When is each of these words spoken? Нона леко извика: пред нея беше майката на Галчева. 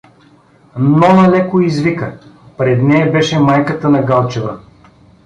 Нона 0.77 1.29
леко 1.29 1.59
извика: 1.61 2.19
пред 2.57 2.83
нея 2.83 3.11
беше 3.11 3.39
майката 3.39 3.89
на 3.89 4.01
Галчева. 4.03 4.59